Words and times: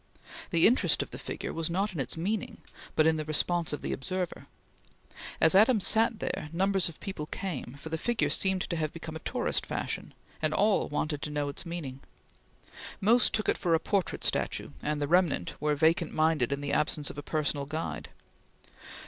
The 0.49 0.65
interest 0.65 1.03
of 1.03 1.11
the 1.11 1.19
figure 1.19 1.53
was 1.53 1.69
not 1.69 1.93
in 1.93 1.99
its 1.99 2.17
meaning, 2.17 2.57
but 2.95 3.05
in 3.05 3.17
the 3.17 3.25
response 3.25 3.71
of 3.71 3.83
the 3.83 3.93
observer. 3.93 4.47
As 5.39 5.53
Adams 5.53 5.85
sat 5.85 6.17
there, 6.17 6.49
numbers 6.51 6.89
of 6.89 6.99
people 6.99 7.27
came, 7.27 7.75
for 7.79 7.89
the 7.89 7.99
figure 7.99 8.31
seemed 8.31 8.63
to 8.63 8.75
have 8.77 8.91
become 8.93 9.15
a 9.15 9.19
tourist 9.19 9.63
fashion, 9.63 10.15
and 10.41 10.55
all 10.55 10.87
wanted 10.89 11.21
to 11.21 11.29
know 11.29 11.49
its 11.49 11.67
meaning. 11.67 11.99
Most 12.99 13.31
took 13.35 13.47
it 13.47 13.59
for 13.59 13.75
a 13.75 13.79
portrait 13.79 14.23
statue, 14.23 14.71
and 14.81 14.99
the 14.99 15.07
remnant 15.07 15.53
were 15.61 15.75
vacant 15.75 16.11
minded 16.11 16.51
in 16.51 16.61
the 16.61 16.73
absence 16.73 17.11
of 17.11 17.19
a 17.19 17.21
personal 17.21 17.67
guide. 17.67 18.09